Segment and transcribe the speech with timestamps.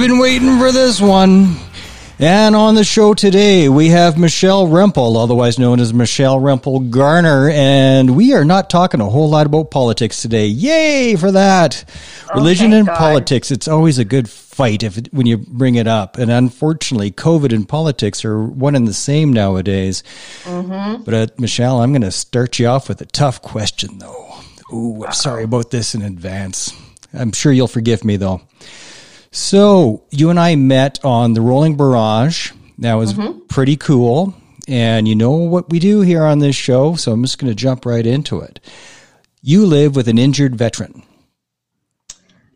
[0.00, 1.56] Been waiting for this one.
[2.18, 7.50] And on the show today, we have Michelle Rempel, otherwise known as Michelle Rempel Garner,
[7.50, 10.46] and we are not talking a whole lot about politics today.
[10.46, 11.84] Yay for that!
[12.30, 12.96] Oh, Religion and God.
[12.96, 16.16] politics, it's always a good fight if when you bring it up.
[16.16, 20.02] And unfortunately, COVID and politics are one and the same nowadays.
[20.44, 21.02] Mm-hmm.
[21.02, 24.34] But uh, Michelle, I'm going to start you off with a tough question, though.
[24.72, 26.72] Ooh, I'm sorry about this in advance.
[27.12, 28.40] I'm sure you'll forgive me, though.
[29.32, 32.52] So you and I met on the Rolling Barrage.
[32.78, 33.40] That was mm-hmm.
[33.46, 34.34] pretty cool.
[34.66, 37.56] And you know what we do here on this show, so I'm just going to
[37.56, 38.60] jump right into it.
[39.42, 41.02] You live with an injured veteran.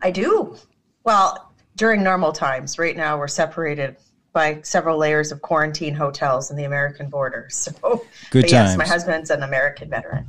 [0.03, 0.57] I do.
[1.03, 3.97] Well, during normal times, right now we're separated
[4.33, 7.49] by several layers of quarantine hotels in the American border.
[7.51, 10.27] So, Good but yes, my husband's an American veteran.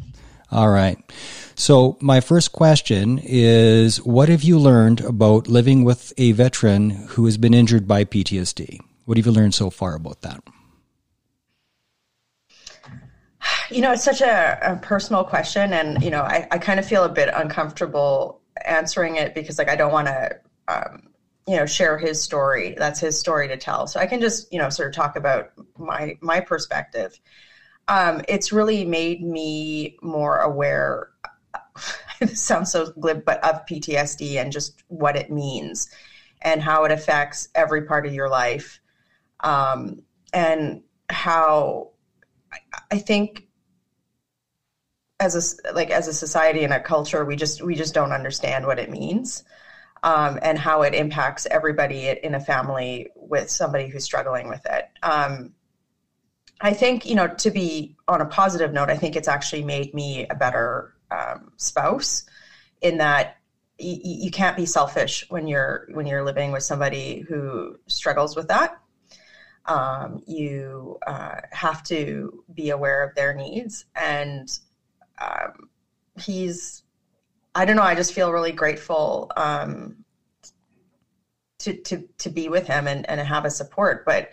[0.51, 0.97] All right.
[1.55, 7.25] So my first question is what have you learned about living with a veteran who
[7.25, 8.79] has been injured by PTSD?
[9.05, 10.43] What have you learned so far about that?
[13.69, 16.85] You know, it's such a, a personal question, and you know, I, I kind of
[16.85, 21.09] feel a bit uncomfortable answering it because, like, I don't want to, um,
[21.47, 22.75] you know, share his story.
[22.77, 23.87] That's his story to tell.
[23.87, 27.19] So I can just, you know, sort of talk about my my perspective.
[27.87, 31.09] Um, it's really made me more aware.
[32.19, 35.87] it sounds so glib, but of PTSD and just what it means
[36.41, 38.79] and how it affects every part of your life,
[39.41, 40.01] um,
[40.33, 41.91] and how
[42.91, 43.43] I think
[45.19, 48.65] as a like as a society and a culture, we just we just don't understand
[48.65, 49.43] what it means
[50.05, 54.87] um, and how it impacts everybody in a family with somebody who's struggling with it.
[55.01, 55.54] Um,
[56.61, 59.93] I think you know to be on a positive note, I think it's actually made
[59.93, 62.25] me a better um, spouse
[62.81, 63.37] in that
[63.79, 68.47] y- you can't be selfish when you're when you're living with somebody who struggles with
[68.47, 68.77] that.
[69.65, 74.47] Um, you uh, have to be aware of their needs and
[75.19, 75.69] um,
[76.19, 76.83] he's
[77.55, 79.95] i don't know i just feel really grateful um,
[81.59, 84.29] to, to, to be with him and, and have a support but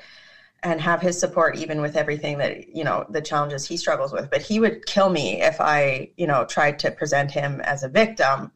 [0.63, 4.31] and have his support even with everything that you know the challenges he struggles with.
[4.31, 7.89] But he would kill me if i you know tried to present him as a
[7.89, 8.53] victim.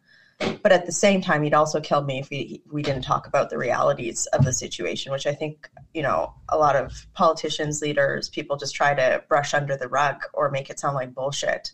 [0.62, 3.50] But at the same time he'd also kill me if we we didn't talk about
[3.50, 8.28] the realities of the situation which i think you know a lot of politicians leaders
[8.28, 11.73] people just try to brush under the rug or make it sound like bullshit.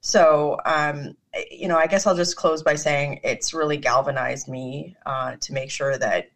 [0.00, 1.14] So um,
[1.50, 5.52] you know i guess i'll just close by saying it's really galvanized me uh, to
[5.52, 6.26] make sure that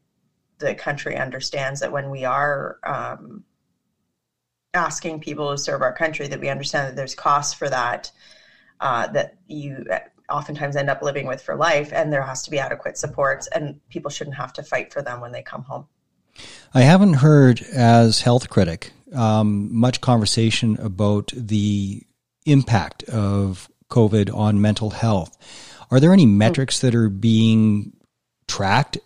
[0.59, 3.44] the country understands that when we are um,
[4.75, 8.11] asking people to serve our country that we understand that there's costs for that
[8.81, 9.87] uh, that you
[10.28, 13.81] oftentimes end up living with for life and there has to be adequate supports and
[13.89, 15.87] people shouldn't have to fight for them when they come home
[16.75, 22.02] I haven't heard, as health critic, um, much conversation about the
[22.44, 25.37] impact of COVID on mental health.
[25.91, 27.93] Are there any metrics that are being
[28.49, 28.99] tracked?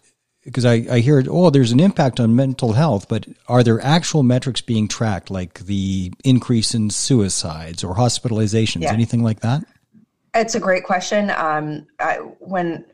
[0.44, 4.22] Because I, I hear, oh, there's an impact on mental health, but are there actual
[4.22, 8.92] metrics being tracked, like the increase in suicides or hospitalizations, Yeah.
[8.92, 9.64] anything like that?
[10.34, 11.30] It's a great question.
[11.30, 12.86] Um, I, when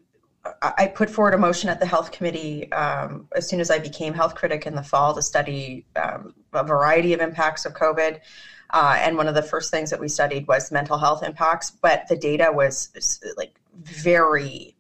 [0.63, 4.15] I put forward a motion at the health committee um, as soon as I became
[4.15, 8.21] health critic in the fall to study um, a variety of impacts of COVID.
[8.71, 12.09] Uh, and one of the first things that we studied was mental health impacts, but
[12.09, 12.91] the data was
[13.37, 14.75] like very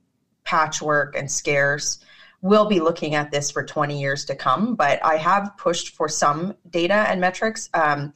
[0.45, 1.99] patchwork and scarce.
[2.43, 4.75] We'll be looking at this for 20 years to come.
[4.75, 7.69] But I have pushed for some data and metrics.
[7.75, 8.13] Um,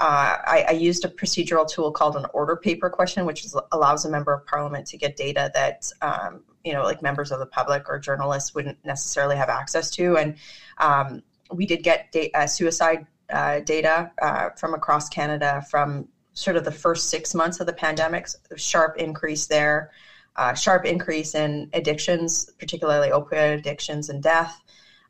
[0.00, 4.04] uh, I, I, used a procedural tool called an order paper question, which is, allows
[4.04, 7.46] a member of parliament to get data that um, you know, like members of the
[7.46, 10.16] public or journalists wouldn't necessarily have access to.
[10.16, 10.36] And
[10.78, 11.22] um,
[11.52, 16.64] we did get da- uh, suicide uh, data uh, from across Canada from sort of
[16.64, 18.28] the first six months of the pandemic.
[18.56, 19.90] Sharp increase there,
[20.36, 24.60] uh, sharp increase in addictions, particularly opioid addictions and death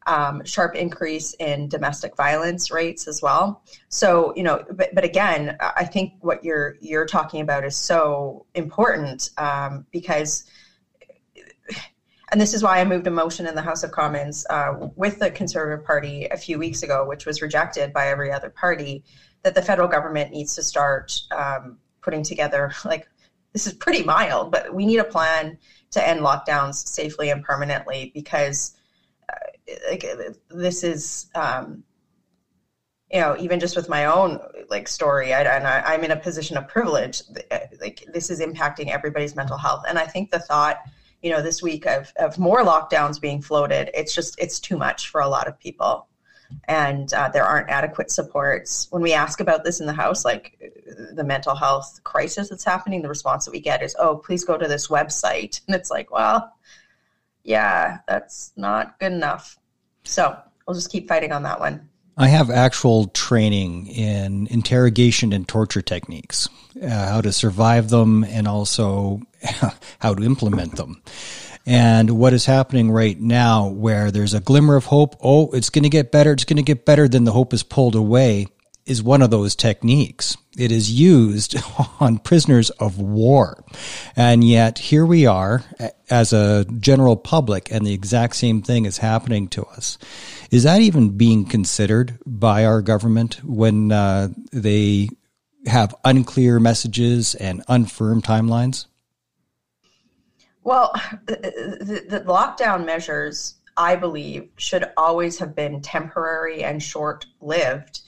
[0.06, 3.62] um, sharp increase in domestic violence rates as well.
[3.88, 8.46] So you know, but, but again, I think what you're you're talking about is so
[8.54, 10.44] important um, because.
[12.30, 15.18] And this is why I moved a motion in the House of Commons uh, with
[15.18, 19.04] the Conservative Party a few weeks ago, which was rejected by every other party,
[19.42, 23.06] that the federal government needs to start um, putting together like
[23.52, 25.58] this is pretty mild, but we need a plan
[25.90, 28.74] to end lockdowns safely and permanently because
[29.90, 30.04] like
[30.50, 31.84] this is um,
[33.12, 36.16] you know even just with my own like story I, and I, i'm in a
[36.16, 37.22] position of privilege
[37.80, 39.84] like this is impacting everybody's mental health.
[39.88, 40.78] And i think the thought
[41.22, 45.08] you know this week of, of more lockdowns being floated it's just it's too much
[45.08, 46.08] for a lot of people
[46.64, 50.58] and uh, there aren't adequate supports when we ask about this in the house like
[51.14, 54.56] the mental health crisis that's happening the response that we get is oh please go
[54.56, 56.52] to this website and it's like well
[57.44, 59.58] yeah, that's not good enough.
[60.04, 61.88] So we'll just keep fighting on that one.
[62.16, 66.48] I have actual training in interrogation and torture techniques,
[66.82, 69.22] uh, how to survive them and also
[69.98, 71.02] how to implement them.
[71.66, 75.84] And what is happening right now, where there's a glimmer of hope, oh, it's going
[75.84, 78.46] to get better, it's going to get better, then the hope is pulled away,
[78.84, 80.36] is one of those techniques.
[80.56, 81.56] It is used
[82.00, 83.64] on prisoners of war.
[84.16, 85.64] And yet here we are
[86.10, 89.98] as a general public and the exact same thing is happening to us.
[90.50, 95.08] Is that even being considered by our government when uh, they
[95.66, 98.86] have unclear messages and unfirm timelines?
[100.64, 100.92] Well,
[101.26, 108.00] the, the, lockdown measures, I believe, should always have been temporary and short lived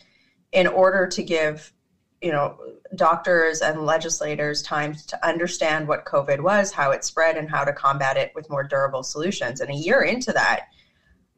[0.52, 1.72] in order to give
[2.22, 2.56] you know
[2.94, 7.72] doctors and legislators time to understand what covid was how it spread and how to
[7.72, 9.60] combat it with more durable solutions.
[9.60, 10.68] And a year into that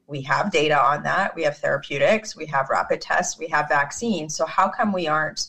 [0.07, 1.35] we have data on that.
[1.35, 2.37] We have therapeutics.
[2.37, 3.39] We have rapid tests.
[3.39, 4.37] We have vaccines.
[4.37, 5.49] So how come we aren't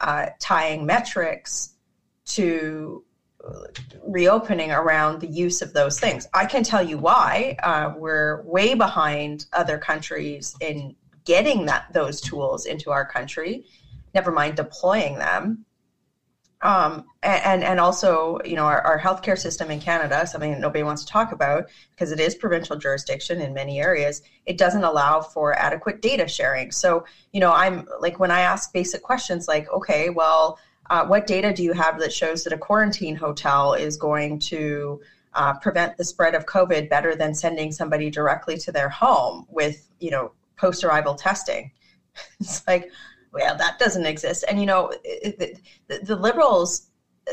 [0.00, 1.74] uh, tying metrics
[2.26, 3.04] to
[4.04, 8.74] reopening around the use of those things i can tell you why uh, we're way
[8.74, 10.94] behind other countries in
[11.24, 13.64] getting that those tools into our country,
[14.14, 15.64] never mind deploying them.
[16.60, 20.84] Um, and and also, you know, our, our healthcare system in Canada, something that nobody
[20.84, 24.22] wants to talk about because it is provincial jurisdiction in many areas.
[24.46, 26.70] It doesn't allow for adequate data sharing.
[26.70, 30.56] So, you know, I'm like when I ask basic questions like, okay, well,
[30.92, 35.00] uh, what data do you have that shows that a quarantine hotel is going to
[35.32, 39.88] uh, prevent the spread of COVID better than sending somebody directly to their home with,
[40.00, 41.72] you know, post arrival testing.
[42.40, 42.90] It's like,
[43.32, 44.44] well, that doesn't exist.
[44.46, 45.58] And you know, the,
[46.02, 46.88] the, liberals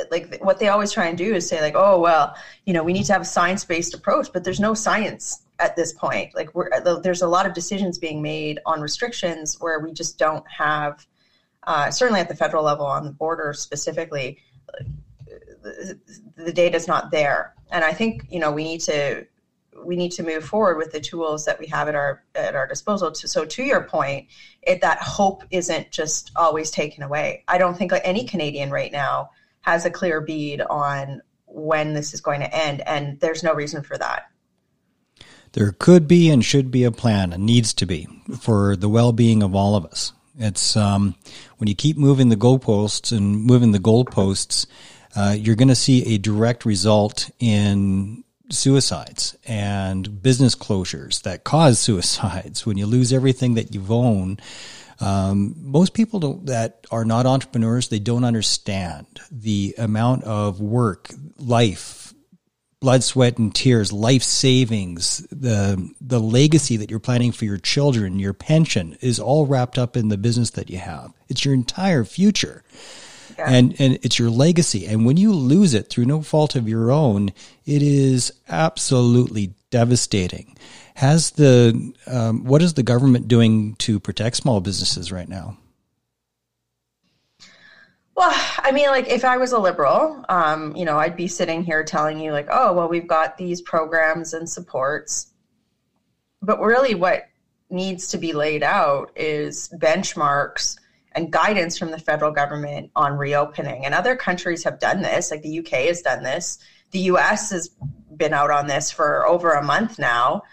[0.09, 2.35] like what they always try and do is say like oh well
[2.65, 5.93] you know we need to have a science-based approach but there's no science at this
[5.93, 6.69] point like we're,
[7.01, 11.07] there's a lot of decisions being made on restrictions where we just don't have
[11.69, 14.37] uh, certainly at the federal level on the border specifically
[15.63, 15.97] the,
[16.35, 19.25] the data is not there and i think you know we need to
[19.85, 22.67] we need to move forward with the tools that we have at our at our
[22.67, 23.11] disposal.
[23.11, 24.27] To, so to your point,
[24.61, 27.43] it, that hope isn't just always taken away.
[27.47, 32.21] I don't think any Canadian right now has a clear bead on when this is
[32.21, 34.29] going to end, and there's no reason for that.
[35.53, 38.07] There could be and should be a plan, and needs to be
[38.39, 40.13] for the well-being of all of us.
[40.37, 41.15] It's um,
[41.59, 44.65] when you keep moving the goalposts and moving the goalposts,
[45.15, 51.77] uh, you're going to see a direct result in suicides and business closures that cause
[51.85, 54.41] suicides when you lose everything that you've owned.
[55.01, 61.98] Um, most people that are not entrepreneurs, they don't understand the amount of work, life,
[62.79, 68.19] blood, sweat, and tears, life savings, the the legacy that you're planning for your children,
[68.19, 71.13] your pension is all wrapped up in the business that you have.
[71.27, 72.63] It's your entire future.
[73.37, 74.85] And and it's your legacy.
[74.85, 77.29] And when you lose it through no fault of your own,
[77.65, 80.57] it is absolutely devastating.
[80.95, 85.57] Has the um, what is the government doing to protect small businesses right now?
[88.19, 91.63] Well, I mean, like if I was a liberal, um, you know, I'd be sitting
[91.63, 95.31] here telling you, like, oh, well, we've got these programs and supports.
[96.41, 97.29] but really, what
[97.69, 100.77] needs to be laid out is benchmarks
[101.13, 103.85] and guidance from the federal government on reopening.
[103.85, 106.59] And other countries have done this, like the UK has done this.
[106.91, 107.69] The US has
[108.17, 110.43] been out on this for over a month now.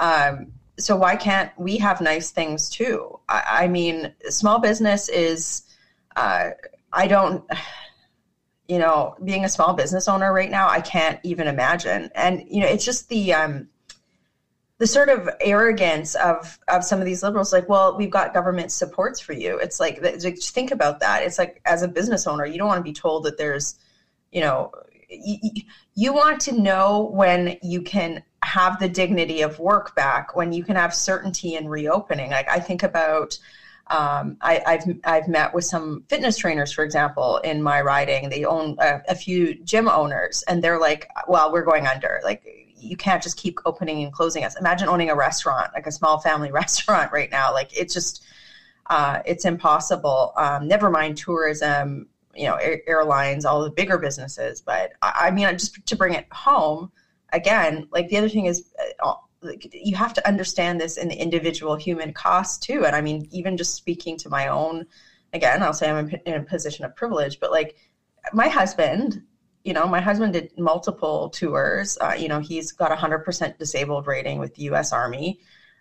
[0.00, 3.20] Um, so why can't we have nice things too?
[3.28, 5.62] I, I mean, small business is,
[6.16, 6.50] uh,
[6.92, 7.44] I don't,
[8.68, 12.10] you know, being a small business owner right now, I can't even imagine.
[12.14, 13.68] And, you know, it's just the, um,
[14.82, 18.72] the sort of arrogance of of some of these liberals like well we've got government
[18.72, 19.56] supports for you.
[19.58, 21.22] It's like think about that.
[21.22, 23.76] It's like as a business owner you don't want to be told that there's
[24.32, 24.72] you know
[25.08, 25.38] you,
[25.94, 30.64] you want to know when you can have the dignity of work back when you
[30.64, 32.32] can have certainty in reopening.
[32.32, 33.38] Like i think about
[33.92, 38.30] um, I, have I've met with some fitness trainers, for example, in my riding.
[38.30, 42.20] They own a, a few gym owners, and they're like, "Well, we're going under.
[42.24, 42.42] Like,
[42.82, 44.56] you can't just keep opening and closing us.
[44.58, 47.52] Imagine owning a restaurant, like a small family restaurant right now.
[47.52, 48.24] Like it's just,
[48.86, 50.32] uh, it's impossible.
[50.36, 54.60] Um, never mind tourism, you know, air, airlines, all the bigger businesses.
[54.60, 56.90] But I, I, mean, just to bring it home
[57.32, 58.72] again, like the other thing is,
[59.02, 62.84] uh, like, you have to understand this in the individual human cost too.
[62.86, 64.86] And I mean, even just speaking to my own,
[65.32, 67.76] again, I'll say I'm in a position of privilege, but like
[68.32, 69.22] my husband
[69.64, 71.96] you know, my husband did multiple tours.
[72.00, 75.38] Uh, you know, he's got a 100% disabled rating with the US Army.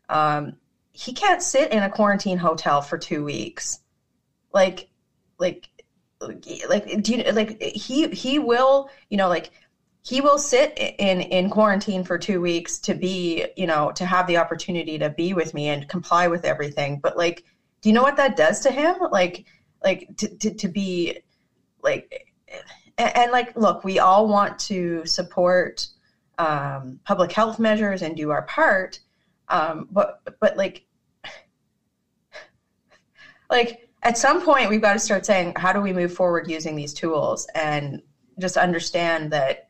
[0.10, 0.54] Um,
[0.92, 3.80] he can't sit in a quarantine hotel for two weeks.
[4.54, 4.90] Like,
[5.40, 5.70] like,
[6.20, 9.52] like, do you, like, he, he will, you know, like,
[10.04, 14.28] he will sit in in quarantine for two weeks to be you know to have
[14.28, 17.00] the opportunity to be with me and comply with everything.
[17.02, 17.44] But like
[17.82, 18.96] do you know what that does to him?
[19.12, 19.46] Like
[19.84, 21.18] like to, to, to be
[21.82, 22.26] like
[22.98, 25.88] and, and like, look, we all want to support
[26.38, 29.00] um, public health measures and do our part,
[29.50, 30.84] um, but but like,
[33.50, 36.76] like at some point we've got to start saying, how do we move forward using
[36.76, 37.48] these tools?
[37.54, 38.02] And
[38.40, 39.68] just understand that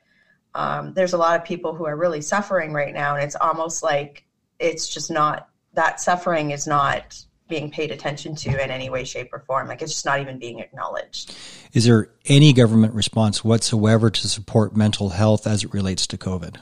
[0.55, 3.83] um, there's a lot of people who are really suffering right now, and it's almost
[3.83, 4.25] like
[4.59, 9.29] it's just not that suffering is not being paid attention to in any way, shape,
[9.33, 9.67] or form.
[9.67, 11.35] Like it's just not even being acknowledged.
[11.73, 16.57] Is there any government response whatsoever to support mental health as it relates to COVID?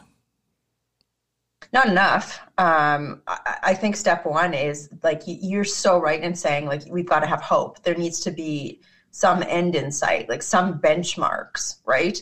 [1.71, 2.39] Not enough.
[2.57, 7.05] Um, I, I, think step one is like you're so right in saying like we've
[7.07, 7.83] got to have hope.
[7.83, 8.81] There needs to be
[9.11, 12.19] some end in sight, like some benchmarks, right?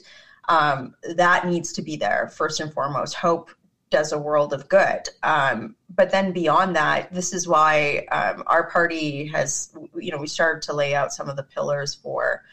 [0.48, 3.16] Um, that needs to be there first and foremost.
[3.16, 3.52] Hope
[3.90, 5.10] does a world of good.
[5.24, 10.28] Um, but then beyond that, this is why um, our party has, you know, we
[10.28, 12.44] started to lay out some of the pillars for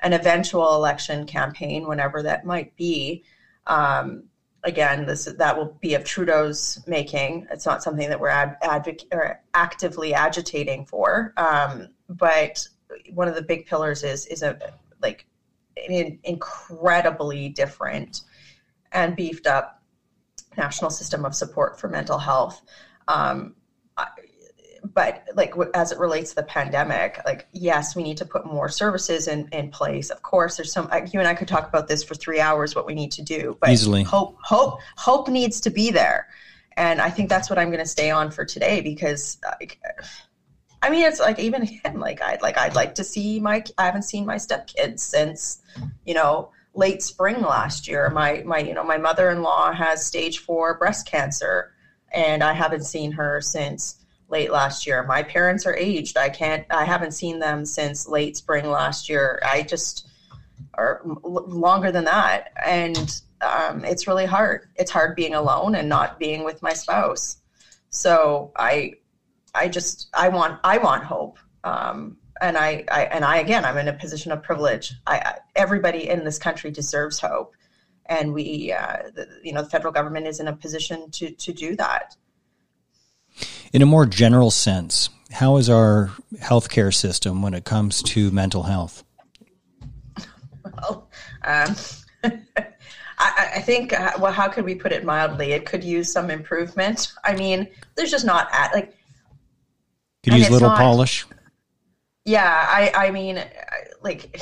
[0.00, 3.24] an eventual election campaign, whenever that might be.
[3.66, 4.24] Um,
[4.64, 7.46] again, this that will be of Trudeau's making.
[7.50, 11.32] It's not something that we're ad, advoc- or actively agitating for.
[11.36, 12.66] Um, but
[13.12, 14.58] one of the big pillars is is a
[15.00, 15.26] like
[15.76, 18.22] an incredibly different
[18.92, 19.82] and beefed up
[20.56, 22.60] national system of support for mental health.
[23.08, 23.54] Um,
[24.94, 28.68] but like as it relates to the pandemic, like yes, we need to put more
[28.68, 30.10] services in, in place.
[30.10, 30.90] Of course, there's some.
[31.12, 32.74] You and I could talk about this for three hours.
[32.74, 36.26] What we need to do, but easily hope hope hope needs to be there,
[36.76, 39.38] and I think that's what I'm going to stay on for today because.
[39.44, 39.78] Like,
[40.82, 43.64] I mean, it's like even again, like I'd like I'd like to see my.
[43.78, 45.62] I haven't seen my stepkids since,
[46.04, 48.10] you know, late spring last year.
[48.10, 51.72] My my you know my mother in law has stage four breast cancer,
[52.12, 55.04] and I haven't seen her since late last year.
[55.04, 56.16] My parents are aged.
[56.16, 56.66] I can't.
[56.70, 59.40] I haven't seen them since late spring last year.
[59.44, 60.08] I just
[60.76, 64.68] or longer than that, and um, it's really hard.
[64.76, 67.38] It's hard being alone and not being with my spouse.
[67.90, 68.94] So I,
[69.54, 71.38] I just I want I want hope.
[71.64, 74.94] Um, and I, I, and I again I'm in a position of privilege.
[75.06, 77.54] I, everybody in this country deserves hope,
[78.06, 81.52] and we uh, the, you know the federal government is in a position to to
[81.52, 82.16] do that.
[83.72, 88.64] In a more general sense, how is our healthcare system when it comes to mental
[88.64, 89.04] health?
[90.64, 91.08] Well,
[91.44, 91.74] um,
[93.18, 95.52] I, I, think uh, well, how could we put it mildly?
[95.52, 97.12] It could use some improvement.
[97.24, 98.96] I mean, there's just not at like.
[100.22, 101.26] Could use a little not, polish
[102.24, 103.42] yeah, I, I mean,
[104.02, 104.40] like,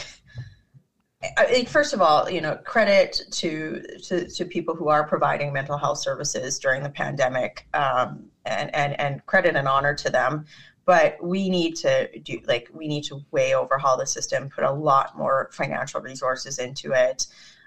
[1.39, 5.79] I, first of all, you know, credit to, to, to people who are providing mental
[5.79, 10.47] health services during the pandemic, um, and and and credit and honor to them.
[10.87, 14.73] But we need to do like we need to way overhaul the system, put a
[14.73, 17.27] lot more financial resources into it,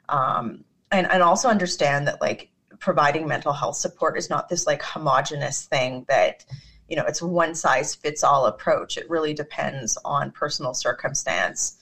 [0.09, 4.81] um, and and also understand that like providing mental health support is not this like
[4.81, 6.43] homogenous thing that
[6.93, 8.97] you know it's one size fits all approach.
[8.97, 11.79] It really depends on personal circumstance.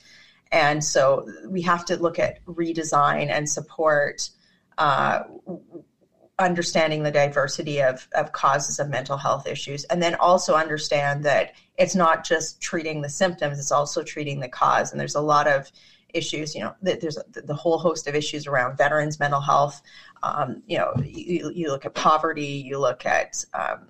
[0.53, 4.29] And so we have to look at redesign and support
[4.77, 5.23] uh,
[6.39, 11.55] understanding the diversity of, of causes of mental health issues and then also understand that
[11.77, 14.91] it's not just treating the symptoms it's also treating the cause.
[14.91, 15.69] And there's a lot of
[16.13, 19.81] issues you know there's the whole host of issues around veterans mental health.
[20.23, 23.89] Um, you know you, you, look at poverty you look at um,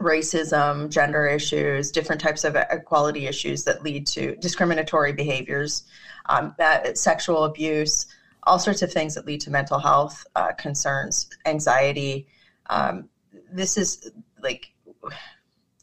[0.00, 5.84] racism gender issues different types of equality issues that lead to discriminatory behaviors
[6.26, 6.54] um,
[6.94, 8.06] sexual abuse
[8.44, 12.26] all sorts of things that lead to mental health uh, concerns, anxiety.
[12.70, 13.08] Um,
[13.52, 14.10] this is
[14.42, 14.72] like,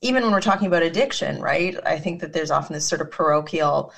[0.02, 1.76] even when we're talking about addiction, right?
[1.86, 3.94] I think that there's often this sort of parochial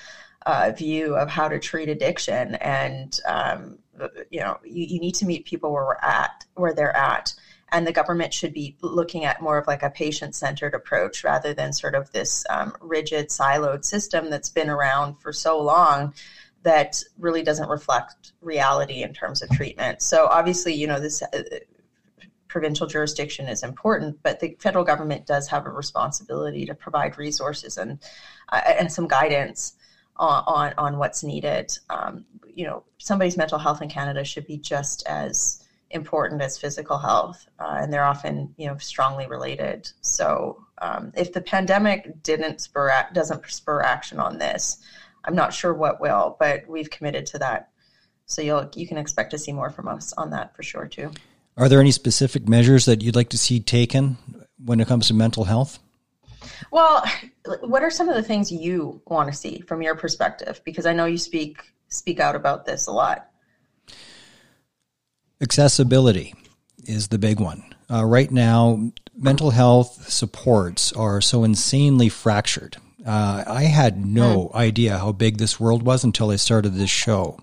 [0.46, 3.77] uh, view of how to treat addiction, and um,
[4.32, 7.34] you know, you, you need to meet people where we're at, where they're at,
[7.72, 11.72] and the government should be looking at more of like a patient-centered approach rather than
[11.72, 16.13] sort of this um, rigid, siloed system that's been around for so long
[16.63, 20.01] that really doesn't reflect reality in terms of treatment.
[20.01, 21.42] So obviously, you know, this uh,
[22.48, 27.78] provincial jurisdiction is important, but the federal government does have a responsibility to provide resources
[27.78, 28.00] and
[28.50, 29.74] uh, and some guidance
[30.18, 31.72] on on, on what's needed.
[31.90, 35.61] Um, you know, somebody's mental health in Canada should be just as
[35.93, 39.91] important as physical health, uh, and they're often you know strongly related.
[40.01, 44.81] So um, if the pandemic didn't spur doesn't spur action on this
[45.24, 47.69] I'm not sure what will, but we've committed to that.
[48.25, 51.12] So you'll you can expect to see more from us on that for sure too.
[51.57, 54.17] Are there any specific measures that you'd like to see taken
[54.63, 55.79] when it comes to mental health?
[56.71, 57.03] Well,
[57.62, 60.62] what are some of the things you want to see from your perspective?
[60.63, 63.29] Because I know you speak speak out about this a lot.
[65.41, 66.36] Accessibility
[66.86, 67.63] is the big one.
[67.89, 72.77] Uh, right now, mental health supports are so insanely fractured.
[73.05, 74.55] Uh, I had no mm.
[74.55, 77.39] idea how big this world was until I started this show.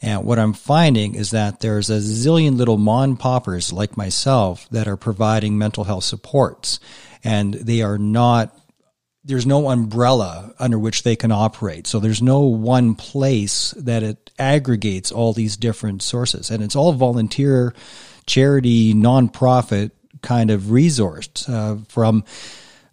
[0.00, 4.88] And what I'm finding is that there's a zillion little mon poppers like myself that
[4.88, 6.80] are providing mental health supports.
[7.22, 8.56] And they are not,
[9.24, 11.86] there's no umbrella under which they can operate.
[11.86, 16.50] So there's no one place that it aggregates all these different sources.
[16.50, 17.74] And it's all volunteer,
[18.26, 22.24] charity, nonprofit kind of resource uh, from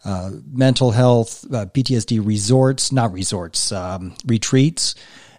[0.06, 4.96] uh, mental health, uh, PTSD resorts, not resorts, um, retreats.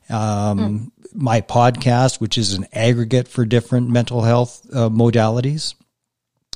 [0.08, 0.90] Um, mm.
[1.12, 5.74] My podcast, which is an aggregate for different mental health uh, modalities.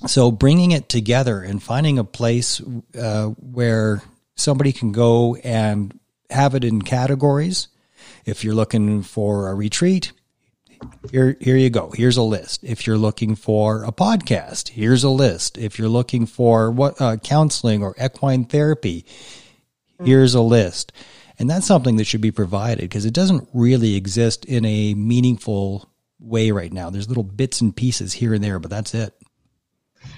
[0.06, 2.60] So bringing it together and finding a place
[2.96, 4.02] uh, where
[4.36, 5.98] somebody can go and
[6.30, 7.68] have it in categories.
[8.24, 10.12] If you're looking for a retreat,
[11.10, 11.92] here here you go.
[11.94, 12.64] Here's a list.
[12.64, 15.58] If you're looking for a podcast here's a list.
[15.58, 19.04] If you're looking for what uh, counseling or equine therapy
[20.02, 20.92] here's a list.
[21.38, 25.90] And that's something that should be provided because it doesn't really exist in a meaningful
[26.20, 26.90] way right now.
[26.90, 29.14] There's little bits and pieces here and there but that's it.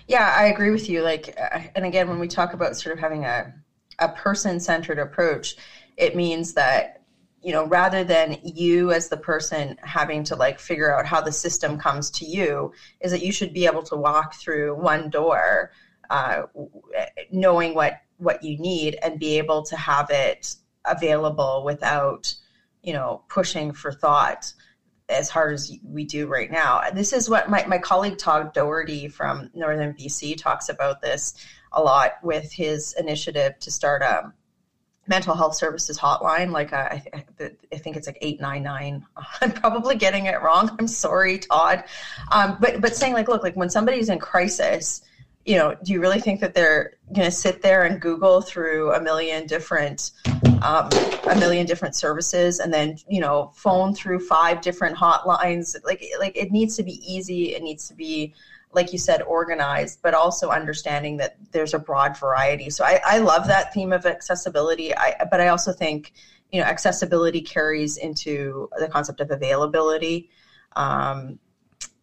[0.08, 1.02] Yeah i agree with you.
[1.02, 3.54] Like uh, and again when we talk about sort of having a
[3.98, 5.56] a person centered approach
[5.96, 7.02] it means that
[7.42, 11.32] you know rather than you as the person having to like figure out how the
[11.32, 15.70] system comes to you is that you should be able to walk through one door
[16.10, 16.42] uh,
[17.30, 22.34] knowing what what you need and be able to have it available without
[22.82, 24.52] you know pushing for thought
[25.08, 26.82] as hard as we do right now.
[26.92, 31.34] This is what my, my colleague todd doherty from northern bc talks about this
[31.72, 34.32] a lot with his initiative to start a
[35.08, 36.50] mental health services hotline.
[36.50, 37.24] Like uh, I,
[37.72, 39.06] I, think it's like 899
[39.40, 40.74] i'm probably getting it wrong.
[40.78, 41.84] I'm sorry todd.
[42.32, 45.02] Um, but but saying like look like when somebody's in crisis
[45.44, 48.92] you know do you really think that they're going to sit there and google through
[48.92, 50.10] a million different
[50.62, 50.88] um,
[51.30, 55.76] a million different services and then you know phone through five different hotlines?
[55.84, 57.54] Like like it needs to be easy.
[57.54, 58.34] It needs to be
[58.72, 62.68] like you said, organized, but also understanding that there's a broad variety.
[62.70, 64.94] So I, I love that theme of accessibility.
[64.94, 66.12] I, but I also think,
[66.52, 70.28] you know, accessibility carries into the concept of availability.
[70.74, 71.38] Um,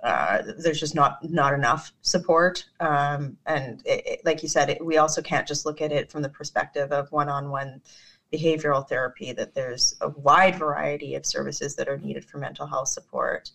[0.03, 4.83] uh, there's just not not enough support, um, and it, it, like you said, it,
[4.83, 7.81] we also can't just look at it from the perspective of one-on-one
[8.33, 9.31] behavioral therapy.
[9.31, 13.51] That there's a wide variety of services that are needed for mental health support.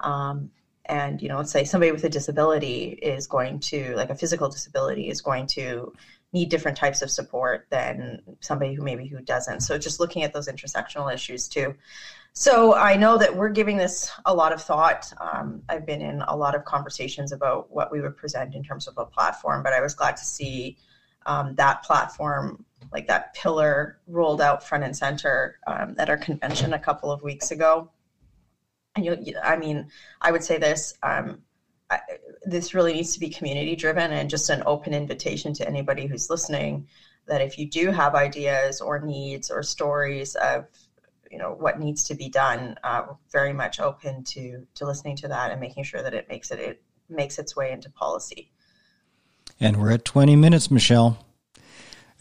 [0.00, 0.50] Um,
[0.86, 4.48] and you know let's say somebody with a disability is going to like a physical
[4.48, 5.92] disability is going to
[6.32, 9.60] need different types of support than somebody who maybe who doesn't.
[9.60, 11.74] So just looking at those intersectional issues too.
[12.32, 15.12] So i know that we're giving this a lot of thought.
[15.20, 18.88] Um, i've been in a lot of conversations about what we would present in terms
[18.88, 20.76] of a platform but i was glad to see
[21.26, 26.72] um, that platform like that pillar rolled out front and center um, at our convention
[26.72, 27.90] a couple of weeks ago
[28.96, 29.88] you, I mean,
[30.20, 30.94] I would say this.
[31.02, 31.42] Um,
[31.90, 32.00] I,
[32.44, 36.30] this really needs to be community driven and just an open invitation to anybody who's
[36.30, 36.86] listening
[37.26, 40.66] that if you do have ideas or needs or stories of
[41.30, 45.28] you know what needs to be done uh, very much open to to listening to
[45.28, 48.50] that and making sure that it makes it it makes its way into policy
[49.60, 51.24] and we're at 20 minutes michelle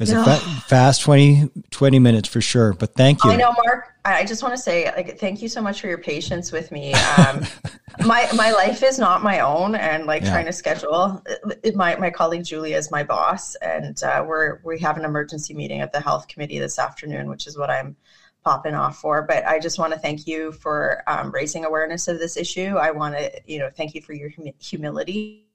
[0.01, 3.31] it's a fa- fast 20, 20 minutes for sure, but thank you.
[3.31, 3.93] I know, Mark.
[4.03, 6.93] I just want to say, like, thank you so much for your patience with me.
[6.93, 7.45] Um,
[8.05, 10.31] my my life is not my own, and like yeah.
[10.31, 11.23] trying to schedule.
[11.75, 15.81] My my colleague Julia is my boss, and uh, we're we have an emergency meeting
[15.81, 17.95] at the health committee this afternoon, which is what I'm
[18.43, 19.21] popping off for.
[19.21, 22.77] But I just want to thank you for um, raising awareness of this issue.
[22.77, 25.45] I want to, you know, thank you for your hum- humility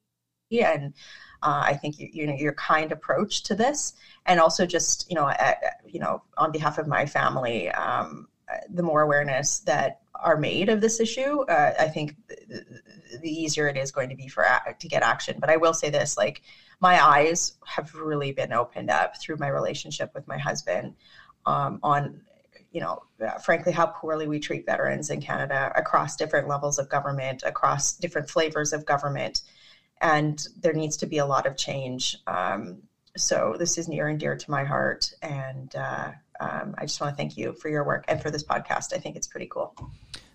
[0.50, 0.94] and
[1.42, 3.94] uh, I think you, you know your kind approach to this,
[4.24, 8.28] and also just you know at, you know on behalf of my family, um,
[8.70, 12.64] the more awareness that are made of this issue, uh, I think the,
[13.20, 14.46] the, easier it is going to be for
[14.78, 15.36] to get action.
[15.38, 16.42] But I will say this: like
[16.80, 20.94] my eyes have really been opened up through my relationship with my husband
[21.44, 22.22] um, on
[22.76, 26.90] you know, uh, frankly, how poorly we treat veterans in Canada across different levels of
[26.90, 29.40] government, across different flavors of government
[30.00, 32.16] and there needs to be a lot of change.
[32.26, 32.82] Um,
[33.16, 37.12] so this is near and dear to my heart, and uh, um, I just want
[37.12, 38.92] to thank you for your work and for this podcast.
[38.92, 39.74] I think it's pretty cool.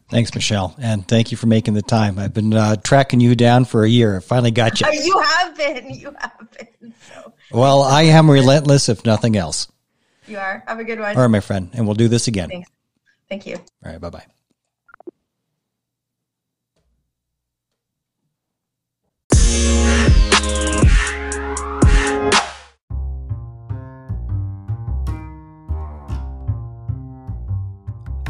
[0.09, 2.19] Thanks, Michelle, and thank you for making the time.
[2.19, 4.17] I've been uh, tracking you down for a year.
[4.17, 4.87] I finally got you.
[4.91, 5.89] You have been.
[5.91, 6.93] You have been.
[7.07, 7.33] So.
[7.51, 9.71] Well, I am relentless, if nothing else.
[10.27, 10.63] You are.
[10.67, 11.15] Have a good one.
[11.15, 12.49] All right, my friend, and we'll do this again.
[12.49, 12.69] Thanks.
[13.29, 13.55] Thank you.
[13.55, 14.01] All right.
[14.01, 14.25] Bye bye
[20.41, 20.80] bye.